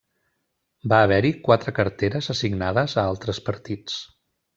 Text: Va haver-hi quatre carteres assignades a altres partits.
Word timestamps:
Va 0.93 1.01
haver-hi 1.07 1.29
quatre 1.47 1.73
carteres 1.79 2.31
assignades 2.35 2.97
a 3.03 3.05
altres 3.11 3.43
partits. 3.51 4.01